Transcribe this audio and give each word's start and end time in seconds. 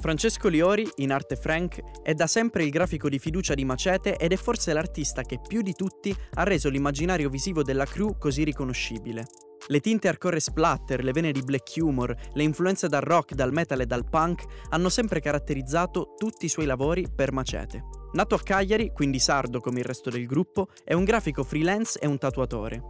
Francesco 0.00 0.48
Liori, 0.48 0.88
in 0.96 1.10
arte 1.10 1.34
Frank, 1.34 2.02
è 2.02 2.14
da 2.14 2.28
sempre 2.28 2.62
il 2.62 2.70
grafico 2.70 3.08
di 3.08 3.18
fiducia 3.18 3.54
di 3.54 3.64
Macete 3.64 4.16
ed 4.16 4.32
è 4.32 4.36
forse 4.36 4.72
l'artista 4.72 5.22
che 5.22 5.40
più 5.46 5.60
di 5.60 5.72
tutti 5.72 6.14
ha 6.34 6.44
reso 6.44 6.68
l'immaginario 6.68 7.28
visivo 7.28 7.64
della 7.64 7.84
crew 7.84 8.16
così 8.16 8.44
riconoscibile. 8.44 9.26
Le 9.66 9.80
tinte 9.80 10.06
hardcore 10.06 10.38
splatter, 10.38 11.02
le 11.02 11.12
vene 11.12 11.32
di 11.32 11.42
black 11.42 11.74
humor, 11.78 12.14
le 12.32 12.42
influenze 12.44 12.86
dal 12.86 13.02
rock, 13.02 13.34
dal 13.34 13.52
metal 13.52 13.80
e 13.80 13.86
dal 13.86 14.08
punk 14.08 14.44
hanno 14.70 14.88
sempre 14.88 15.20
caratterizzato 15.20 16.14
tutti 16.16 16.44
i 16.44 16.48
suoi 16.48 16.66
lavori 16.66 17.06
per 17.12 17.32
Macete. 17.32 17.97
Nato 18.10 18.34
a 18.34 18.40
Cagliari, 18.40 18.90
quindi 18.92 19.18
sardo 19.18 19.60
come 19.60 19.80
il 19.80 19.84
resto 19.84 20.08
del 20.08 20.24
gruppo, 20.24 20.68
è 20.82 20.94
un 20.94 21.04
grafico 21.04 21.44
freelance 21.44 21.98
e 21.98 22.06
un 22.06 22.16
tatuatore. 22.16 22.82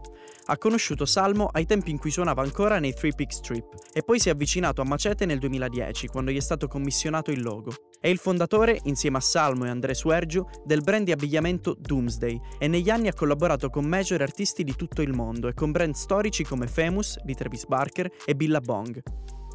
Ha 0.46 0.56
conosciuto 0.56 1.06
Salmo 1.06 1.48
ai 1.52 1.66
tempi 1.66 1.90
in 1.90 1.98
cui 1.98 2.12
suonava 2.12 2.42
ancora 2.42 2.78
nei 2.78 2.94
Three 2.94 3.12
Peaks 3.14 3.40
Trip 3.40 3.66
e 3.92 4.02
poi 4.02 4.20
si 4.20 4.28
è 4.28 4.32
avvicinato 4.32 4.80
a 4.80 4.84
Macete 4.84 5.26
nel 5.26 5.40
2010 5.40 6.06
quando 6.06 6.30
gli 6.30 6.36
è 6.36 6.40
stato 6.40 6.68
commissionato 6.68 7.32
il 7.32 7.42
logo. 7.42 7.73
È 8.00 8.06
il 8.06 8.18
fondatore, 8.18 8.78
insieme 8.84 9.16
a 9.16 9.20
Salmo 9.20 9.64
e 9.64 9.70
André 9.70 9.95
Suergiu, 9.95 10.46
del 10.64 10.82
brand 10.82 11.04
di 11.04 11.12
abbigliamento 11.12 11.74
Doomsday 11.76 12.40
e 12.59 12.68
negli 12.68 12.88
anni 12.88 13.09
ha 13.09 13.14
collaborato 13.14 13.70
con 13.70 13.87
major 13.87 14.23
artisti 14.23 14.62
di 14.62 14.76
tutto 14.76 15.02
il 15.02 15.12
mondo 15.12 15.48
e 15.48 15.54
con 15.54 15.73
brand 15.73 15.95
storici 15.95 16.45
come 16.45 16.68
Famous 16.68 17.20
di 17.24 17.34
Travis 17.34 17.66
Barker 17.66 18.09
e 18.24 18.37
Billabong. 18.37 19.02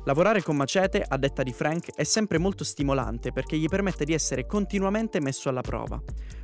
Lavorare 0.05 0.41
con 0.43 0.57
Macete, 0.57 1.01
a 1.07 1.17
detta 1.17 1.43
di 1.43 1.53
Frank, 1.53 1.93
è 1.95 2.03
sempre 2.03 2.37
molto 2.37 2.65
stimolante 2.65 3.31
perché 3.31 3.55
gli 3.55 3.67
permette 3.67 4.03
di 4.03 4.13
essere 4.13 4.45
continuamente 4.45 5.21
messo 5.21 5.47
alla 5.47 5.61
prova. 5.61 6.01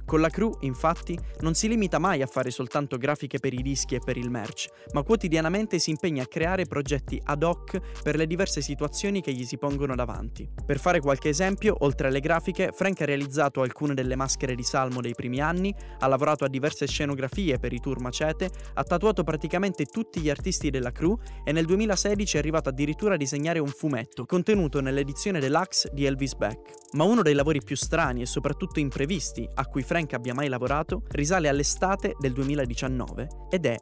Con 0.09 0.21
la 0.21 0.29
crew, 0.29 0.57
infatti, 0.61 1.15
non 1.41 1.53
si 1.53 1.67
limita 1.67 1.99
mai 1.99 2.23
a 2.23 2.25
fare 2.25 2.49
soltanto 2.49 2.97
grafiche 2.97 3.37
per 3.37 3.53
i 3.53 3.61
dischi 3.61 3.93
e 3.93 3.99
per 4.03 4.17
il 4.17 4.31
merch, 4.31 4.65
ma 4.93 5.03
quotidianamente 5.03 5.77
si 5.77 5.91
impegna 5.91 6.23
a 6.23 6.25
creare 6.25 6.65
progetti 6.65 7.21
ad 7.23 7.43
hoc 7.43 7.79
per 8.01 8.15
le 8.15 8.25
diverse 8.25 8.59
situazioni 8.61 9.21
che 9.21 9.31
gli 9.31 9.45
si 9.45 9.59
pongono 9.59 9.93
davanti. 9.93 10.49
Per 10.65 10.79
fare 10.79 10.99
qualche 10.99 11.29
esempio, 11.29 11.75
oltre 11.81 12.07
alle 12.07 12.21
grafiche, 12.21 12.71
Frank 12.73 13.01
ha 13.01 13.05
realizzato 13.05 13.61
alcune 13.61 13.93
delle 13.93 14.15
maschere 14.15 14.55
di 14.55 14.63
Salmo 14.63 14.99
dei 14.99 15.13
primi 15.13 15.41
anni, 15.41 15.71
ha 15.99 16.07
lavorato 16.07 16.43
a 16.43 16.49
diverse 16.49 16.87
scenografie 16.87 17.59
per 17.59 17.71
i 17.71 17.79
tour 17.79 17.99
Macete, 17.99 18.49
ha 18.73 18.83
tatuato 18.83 19.23
praticamente 19.23 19.85
tutti 19.85 20.21
gli 20.21 20.31
artisti 20.31 20.71
della 20.71 20.91
crew 20.91 21.15
e 21.43 21.51
nel 21.51 21.67
2016 21.67 22.35
è 22.35 22.39
arrivato 22.39 22.69
addirittura 22.69 23.13
a 23.13 23.17
disegnare 23.17 23.59
un 23.59 23.67
fumetto 23.67 24.25
contenuto 24.25 24.81
nell'edizione 24.81 25.39
deluxe 25.39 25.91
di 25.93 26.05
Elvis 26.05 26.33
Beck. 26.33 26.77
Ma 26.93 27.03
uno 27.03 27.21
dei 27.21 27.35
lavori 27.35 27.61
più 27.61 27.75
strani 27.75 28.23
e 28.23 28.25
soprattutto 28.25 28.79
imprevisti 28.79 29.47
a 29.53 29.67
cui 29.67 29.83
Frank 29.83 29.97
Frank 29.99 30.13
abbia 30.13 30.33
mai 30.33 30.47
lavorato 30.47 31.03
risale 31.09 31.49
all'estate 31.49 32.15
del 32.17 32.31
2019 32.31 33.27
ed 33.49 33.65
è 33.65 33.75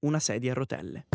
una 0.00 0.18
sedia 0.18 0.50
a 0.50 0.54
rotelle. 0.54 1.06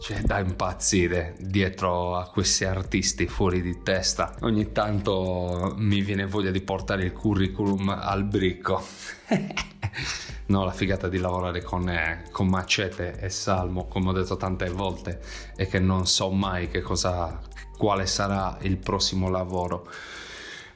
C'è 0.00 0.22
da 0.22 0.38
impazzire 0.38 1.36
dietro 1.38 2.16
a 2.16 2.30
questi 2.30 2.64
artisti 2.64 3.26
fuori 3.26 3.60
di 3.60 3.82
testa. 3.82 4.34
Ogni 4.40 4.72
tanto 4.72 5.74
mi 5.76 6.00
viene 6.00 6.24
voglia 6.24 6.50
di 6.50 6.62
portare 6.62 7.04
il 7.04 7.12
curriculum 7.12 7.90
al 7.90 8.24
bricco. 8.24 8.82
no, 10.46 10.64
la 10.64 10.72
figata 10.72 11.08
di 11.08 11.18
lavorare 11.18 11.60
con, 11.60 11.90
eh, 11.90 12.24
con, 12.30 12.48
Macete 12.48 13.18
e 13.20 13.28
Salmo, 13.28 13.86
come 13.86 14.08
ho 14.08 14.12
detto 14.12 14.38
tante 14.38 14.70
volte, 14.70 15.20
è 15.54 15.66
che 15.66 15.78
non 15.78 16.06
so 16.06 16.30
mai 16.30 16.70
cosa, 16.80 17.38
quale 17.76 18.06
sarà 18.06 18.56
il 18.62 18.78
prossimo 18.78 19.28
lavoro. 19.28 19.86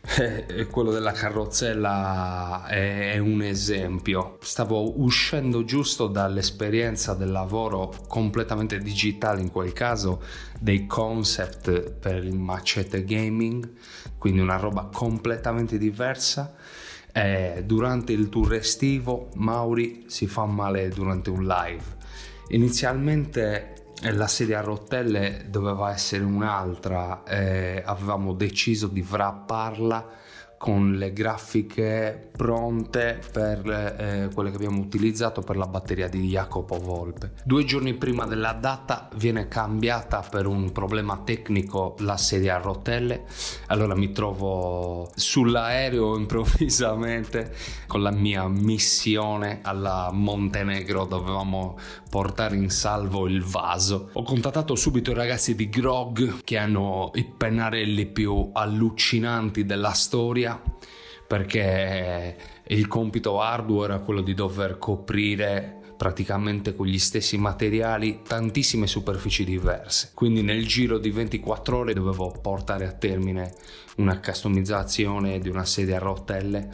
Eh, 0.18 0.66
quello 0.66 0.90
della 0.90 1.12
carrozzella 1.12 2.66
è 2.66 3.18
un 3.18 3.40
esempio. 3.42 4.38
Stavo 4.42 5.00
uscendo 5.00 5.64
giusto 5.64 6.08
dall'esperienza 6.08 7.14
del 7.14 7.30
lavoro 7.30 7.94
completamente 8.08 8.78
digitale, 8.78 9.40
in 9.40 9.50
quel 9.50 9.72
caso 9.72 10.22
dei 10.58 10.86
concept 10.86 11.92
per 11.92 12.24
il 12.24 12.36
macete 12.36 13.04
gaming, 13.04 13.70
quindi 14.18 14.40
una 14.40 14.56
roba 14.56 14.88
completamente 14.92 15.78
diversa. 15.78 16.54
E 17.12 17.62
durante 17.64 18.12
il 18.12 18.28
tour 18.28 18.54
estivo, 18.54 19.28
Mauri 19.34 20.04
si 20.08 20.26
fa 20.26 20.44
male 20.46 20.88
durante 20.88 21.30
un 21.30 21.44
live. 21.46 22.00
Inizialmente 22.48 23.74
la 24.10 24.26
sedia 24.26 24.58
a 24.58 24.62
rotelle 24.62 25.46
doveva 25.48 25.92
essere 25.92 26.24
un'altra, 26.24 27.22
eh, 27.24 27.82
avevamo 27.84 28.34
deciso 28.34 28.88
di 28.88 29.06
wrapparla 29.08 30.08
con 30.62 30.92
le 30.92 31.12
grafiche 31.12 32.30
pronte 32.30 33.20
per 33.32 33.68
eh, 33.68 34.30
quelle 34.32 34.50
che 34.50 34.56
abbiamo 34.56 34.80
utilizzato 34.80 35.40
per 35.40 35.56
la 35.56 35.66
batteria 35.66 36.08
di 36.08 36.28
Jacopo 36.28 36.78
Volpe. 36.78 37.32
Due 37.42 37.64
giorni 37.64 37.94
prima 37.94 38.26
della 38.26 38.52
data 38.52 39.08
viene 39.16 39.48
cambiata 39.48 40.20
per 40.20 40.46
un 40.46 40.70
problema 40.70 41.20
tecnico 41.24 41.96
la 41.98 42.16
sedia 42.16 42.54
a 42.54 42.58
rotelle, 42.58 43.24
allora 43.66 43.96
mi 43.96 44.12
trovo 44.12 45.10
sull'aereo 45.12 46.14
improvvisamente 46.16 47.52
con 47.88 48.00
la 48.00 48.12
mia 48.12 48.46
missione 48.46 49.62
alla 49.62 50.10
Montenegro, 50.12 51.06
dovevamo 51.06 51.76
portare 52.08 52.54
in 52.54 52.70
salvo 52.70 53.26
il 53.26 53.42
vaso. 53.42 54.10
Ho 54.12 54.22
contattato 54.22 54.76
subito 54.76 55.10
i 55.10 55.14
ragazzi 55.14 55.56
di 55.56 55.68
Grog 55.68 56.44
che 56.44 56.56
hanno 56.56 57.10
i 57.14 57.24
pennarelli 57.24 58.06
più 58.06 58.50
allucinanti 58.52 59.64
della 59.64 59.92
storia 59.92 60.51
perché 61.26 62.36
il 62.66 62.86
compito 62.88 63.40
arduo 63.40 63.84
era 63.84 64.00
quello 64.00 64.20
di 64.20 64.34
dover 64.34 64.78
coprire 64.78 65.80
praticamente 65.96 66.74
con 66.74 66.86
gli 66.86 66.98
stessi 66.98 67.38
materiali 67.38 68.22
tantissime 68.26 68.88
superfici 68.88 69.44
diverse. 69.44 70.10
Quindi 70.14 70.42
nel 70.42 70.66
giro 70.66 70.98
di 70.98 71.10
24 71.10 71.76
ore 71.78 71.94
dovevo 71.94 72.36
portare 72.42 72.86
a 72.88 72.92
termine 72.92 73.54
una 73.98 74.18
customizzazione 74.18 75.38
di 75.38 75.48
una 75.48 75.64
sedia 75.64 75.96
a 75.96 76.00
rotelle 76.00 76.68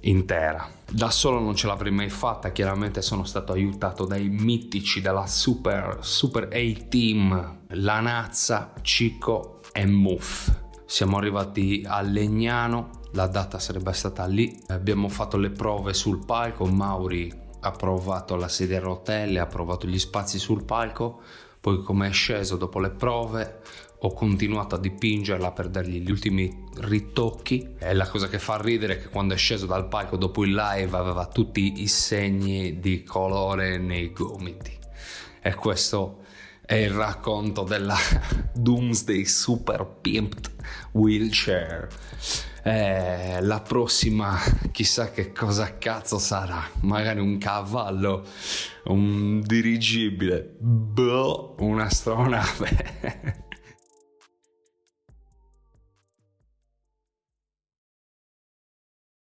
intera. 0.00 0.66
Da 0.90 1.10
solo 1.10 1.40
non 1.40 1.54
ce 1.54 1.66
l'avrei 1.66 1.92
mai 1.92 2.08
fatta, 2.08 2.52
chiaramente 2.52 3.02
sono 3.02 3.24
stato 3.24 3.52
aiutato 3.52 4.06
dai 4.06 4.28
mitici 4.28 5.00
della 5.00 5.26
Super, 5.26 5.98
super 6.00 6.44
A-Team, 6.44 7.58
Lanazza, 7.68 8.72
Cico 8.80 9.60
e 9.72 9.84
Muff. 9.84 10.50
Siamo 10.86 11.18
arrivati 11.18 11.84
a 11.86 12.00
Legnano, 12.00 12.99
la 13.12 13.26
data 13.26 13.58
sarebbe 13.58 13.92
stata 13.92 14.26
lì. 14.26 14.60
Abbiamo 14.68 15.08
fatto 15.08 15.36
le 15.36 15.50
prove 15.50 15.94
sul 15.94 16.24
palco, 16.24 16.66
Mauri 16.66 17.48
ha 17.60 17.70
provato 17.72 18.36
la 18.36 18.48
sedia 18.48 18.78
a 18.78 18.80
rotelle, 18.80 19.38
ha 19.38 19.46
provato 19.46 19.86
gli 19.86 19.98
spazi 19.98 20.38
sul 20.38 20.64
palco, 20.64 21.20
poi 21.60 21.82
come 21.82 22.08
è 22.08 22.12
sceso 22.12 22.56
dopo 22.56 22.78
le 22.78 22.90
prove 22.90 23.60
ho 24.02 24.14
continuato 24.14 24.76
a 24.76 24.78
dipingerla 24.78 25.52
per 25.52 25.68
dargli 25.68 26.00
gli 26.00 26.10
ultimi 26.10 26.68
ritocchi. 26.76 27.74
E 27.78 27.92
la 27.92 28.08
cosa 28.08 28.28
che 28.28 28.38
fa 28.38 28.56
ridere 28.56 28.94
è 28.94 29.02
che 29.02 29.08
quando 29.08 29.34
è 29.34 29.36
sceso 29.36 29.66
dal 29.66 29.88
palco 29.88 30.16
dopo 30.16 30.42
il 30.44 30.54
live 30.54 30.96
aveva 30.96 31.26
tutti 31.26 31.82
i 31.82 31.86
segni 31.86 32.80
di 32.80 33.02
colore 33.02 33.76
nei 33.76 34.12
gomiti. 34.12 34.78
E 35.42 35.54
questo 35.54 36.20
è 36.64 36.76
il 36.76 36.90
racconto 36.90 37.64
della 37.64 37.96
Doomsday 38.54 39.24
Super 39.26 39.84
Pimped 40.00 40.50
Wheelchair 40.92 41.88
eh, 42.62 43.38
la 43.40 43.60
prossima 43.60 44.38
chissà 44.72 45.10
che 45.10 45.32
cosa 45.32 45.78
cazzo 45.78 46.18
sarà. 46.18 46.62
Magari 46.80 47.20
un 47.20 47.38
cavallo 47.38 48.24
un 48.84 49.40
dirigibile. 49.40 50.54
Boh, 50.58 51.54
un'astronave 51.58 53.44